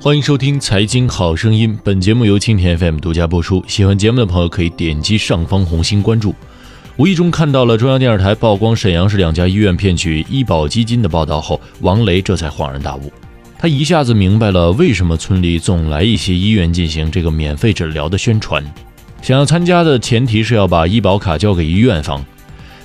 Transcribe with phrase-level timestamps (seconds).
[0.00, 3.64] 欢迎收听《财经好声音》，本节目由蜻蜓 FM 独家播出。
[3.66, 6.32] 喜欢节目的朋友可以点击上方红心关注。
[6.96, 13.12] 无意中看到了中央电视台曝光沈阳市两家医院骗取医保基金的报道后，王雷这才恍然大悟，
[13.58, 18.64] 他一下子明白了为什么村里总来一些医院进行这个免费诊疗的宣传。
[19.20, 22.24] 想要参加的前提是要把医保卡交给医院方。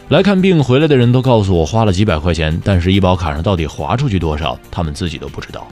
[0.10, 5.68] 来看病回来的人都告诉我花了几百块钱，但是医保卡上到底划出去多少，他们自己都不知道。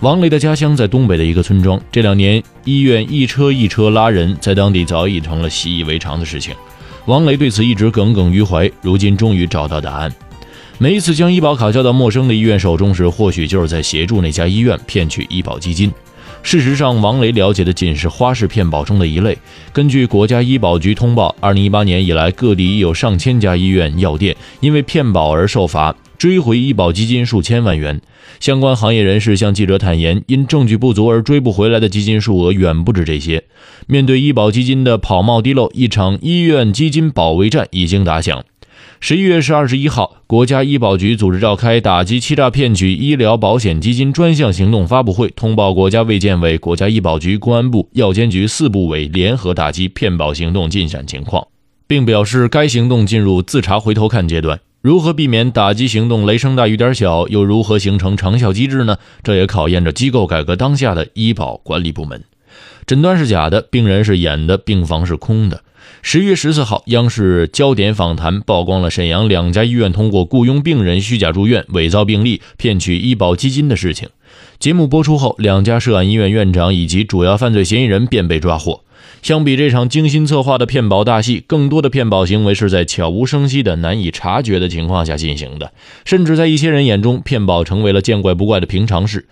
[0.00, 6.54] 王雷的家乡在东北的一个村庄，这两年医院一车一车拉人，在当地早已成了习以为常的事情。
[7.06, 10.12] 王雷对此一直耿耿于怀，如今终于找到答案。
[10.78, 15.92] 每一次将医保卡交到陌生的医院手中时，或许就是在协助那家医院骗取医保基金。
[16.42, 19.36] 事实上，王雷了解的仅是花式骗保中的一类。
[19.72, 25.94] 根据国家医保局通报，二零一八年以来，各地已有上千家医院、药店因为骗保而受罚。
[26.16, 28.00] 追回医保基金数千万元，
[28.40, 33.44] 相关行业人士向记者坦言，因证据不足而追不回来的基金数额远不止这些。
[33.86, 38.44] 面对医保基金的跑冒滴漏，一场医院基金保卫战已经打响。
[39.00, 51.46] 十一月是二十一号，国家医保局组织召开打击欺诈骗取医疗保险基金专项行动发布会，通报国家卫健委、国家医保局、公安部、药监局四部委联合打击骗保行动进展情况，
[51.86, 54.58] 并表示该行动进入自查回头看阶段。
[54.80, 57.28] 如何避免打击行动雷声大雨点小？
[57.28, 58.98] 又如何形成长效机制呢？
[59.22, 62.24] 这也考验着机构改革当下的医保管理部门。
[62.84, 65.62] 诊断是假的，病人是演的，病房是空的。
[66.02, 74.08] 十月十四号，央视焦点访谈曝光了沈阳两家医院通过雇佣病人虚假住院、伪造病历骗取医保基金的事情。
[74.58, 78.82] 节目播出后，两家涉案医院院长以及主要犯罪嫌疑人便被抓获。
[79.22, 85.72] 相比这场精心策划的骗保大戏，更多的骗保行为是在悄无声息的、难以察觉的情况下进行的，
[86.04, 89.26] 甚至在一些人眼中，骗保成为了见怪不怪的平常事。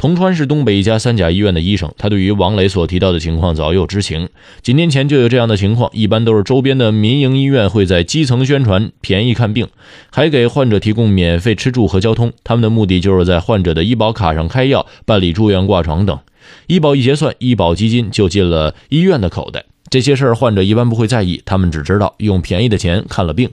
[0.00, 4.30] 铜川市东北一家三甲医院的医生，他对于王磊所提到的情况早有知情。
[4.62, 9.68] 几年前就有这样的情况，一般都是周边的民营医院会在基层宣传便宜看病，
[10.10, 16.18] 还给患者提供免费吃住和交通，他们的目的就是在患者的医保卡上开药、办理住院挂床等。
[16.66, 19.66] 医保一结算，医保基金就进了医院的口袋。
[19.90, 23.50] 这些事儿患者一般不会在意，他们只知道用便宜的钱看了病。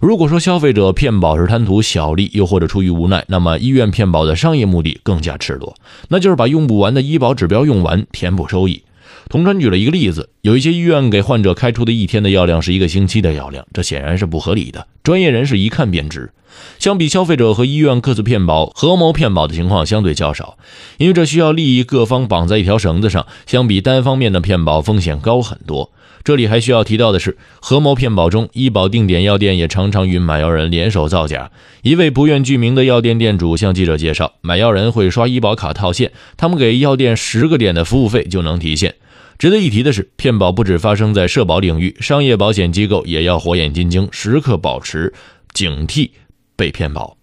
[0.00, 5.76] 如果说消费者骗保是贪图小利，又或者出于无奈，那么医院骗保的商业目的更加赤裸，
[6.08, 8.82] 那就是把用不完的医保指标用完，填补收益。
[9.28, 14.86] 铜川举了一个例子，有一些医院给患者开出的一天的药量是一个星期的药量，这显然是不合理的。
[15.02, 16.32] 专业人士一看便知。
[16.78, 20.56] 相比消费者和医院各自骗保，合谋骗保的情况相对较少，
[20.96, 25.92] 因为这需要利益各方绑在一条绳子上，相比单方面的骗保风险高很多。
[26.24, 31.50] 这里还需要提到的是，合谋骗保中，医保定点药店也常常与买药人联手造假。
[31.82, 38.94] 一位不愿具名的药店店主向记者介绍，买药人会刷医保卡套现，他们给药店十个点的服务费就能提现。
[39.38, 45.14] 值得一提的是，骗保不止发生在社保领域，商业保险机构也要火眼金睛，时刻保持
[45.52, 46.10] 警惕
[46.56, 47.16] 被骗保。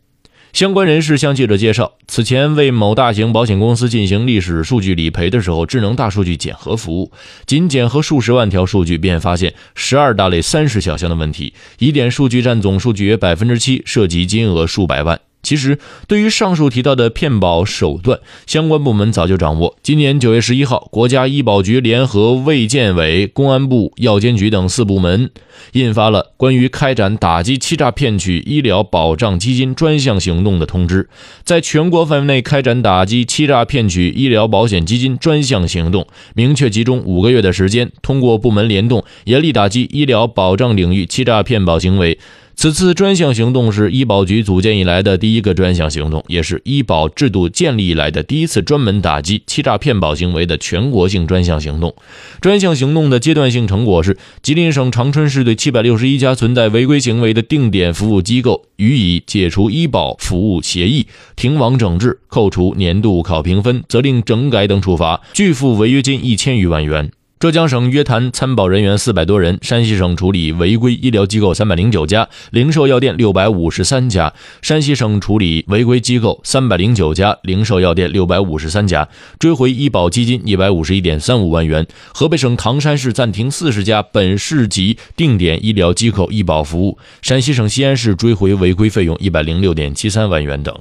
[0.54, 7.12] 相关人士向记者介绍，此前为某大型保险公司进行历史数据理赔的时候，智能大数据检核服务，
[7.46, 15.20] 仅检核数十万条数据，便发现十二大类三十小项的问题，疑点数据占总数据约百分之七，涉及金额数百万。
[15.46, 19.78] 其实，对于上述提到的骗保手段，相关部门早就掌握。
[19.84, 25.30] 今年九月十一号，国家医保局联合卫健委、公安部、药监局等四部门，
[25.74, 31.08] 印发了关于开展打击欺诈骗取医疗保障基金专项行动的通知，
[31.44, 42.18] 在全国范围内开展打击欺诈骗取医疗保险基金专项行动，明确集中五个月的时间，通过部门联动，严厉打击医疗保障领域欺诈骗保行为。
[42.58, 51.94] 此次专项行动是医保局组建以来的第一个专项行动，也是医保制度建立以来的第一次专门打击欺诈骗保行为的全国性专项行动。
[52.42, 67.12] 专项行动的阶段性成果是，吉林省长春市对七百六十一家存在违规行为的定点服务机构予以解除医保服务协议、停网整治、扣除年度考评分、责令整改等处罚，拒付违约金一千余万元。
[67.38, 74.34] 浙江省约谈参保人员四百多人，山西省处理违规医疗机构三百零九家，零售药店六百五十三家。
[74.62, 81.86] 山西省处理违规机构三百零九家，零售药店六百五十三家，追回医保基金一百五十一点三五万元。
[82.14, 86.98] 河北省唐山市暂停四十家本市级定点医疗机构医保服务。
[87.22, 90.74] 陕西省西安市追回违规费用一百零六点七三万元等。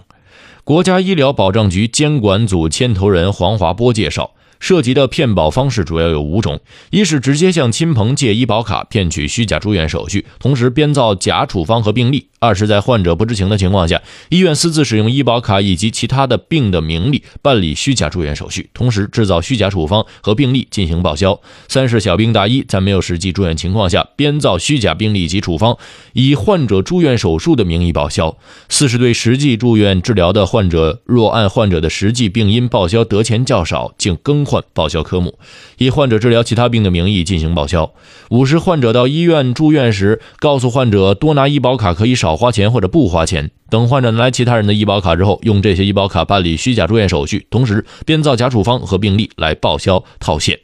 [0.62, 4.31] 国家医疗保障局监管组牵头人黄华波介绍。
[4.61, 6.61] 涉及的骗保方式主要有五种：
[6.91, 25.77] 一是直接向亲朋借医保卡骗取虚假住院手续，同时编造假处方和病历；二是，在患者不知情的情况下，医院私自使用医保卡以及其他的病的名义办理虚假住院手续，同时制造虚假处方和病历进行报销；三是小病大医，在没有实际住院情况下编造虚假病历及处方，
[26.15, 28.37] 以患者住院手术的名义报销；
[28.69, 34.54] 四是对实际住院治疗的患者，若按患者的实际病因报销得钱较少，竟更换。
[34.73, 35.39] 报销科目，
[35.79, 37.93] 以患者治疗其他病的名义进行报销。
[38.31, 43.51] 五是患者到医院住院时，告诉患者多拿医保卡可以少花钱或者不花钱。
[43.71, 50.59] 等患者拿来其他人的医保卡之后，用这些医保卡办理虚假住院手续，同时编造假处方和病历来报销套现。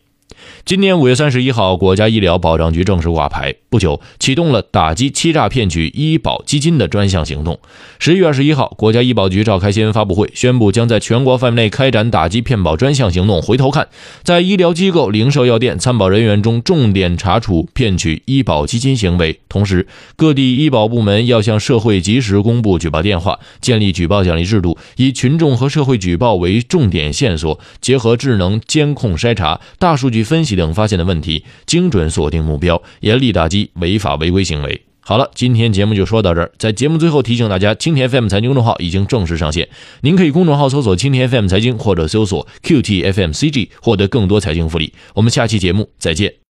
[0.65, 7.59] 今年五月三十一号，国家医疗保障局正式挂牌，不久启动了打击欺诈骗取医保基金的专项行动。
[7.99, 13.43] 十一月二十一号，国家医保局召开新闻发布会，宣布将在全国范围内开展打击骗保专项行动。
[13.43, 13.89] 回头看，
[14.23, 19.41] 在医疗机构、零售药店参保人员中，重点查处骗取医保基金行为。
[19.49, 30.21] 同时，各地医保部门要向社会及时公布举报电话，建立举报奖励制度，以群众和社会举报为重点线索，结合智能监控筛查、大数据。
[30.31, 34.81] 分析等发现的问题，精准锁定目标，严厉打击违法违规行为。
[35.01, 36.53] 好了，今天节目就说到这儿。
[36.57, 39.69] 在节目最后提醒大家，青田 FM 财经公众号已经正式上线，
[40.03, 44.93] 您可以公众号搜索“青田 FM 财经”或者搜索 “QTFMCG” 获得更多财经福利。
[45.15, 46.35] 我们下期节目再见。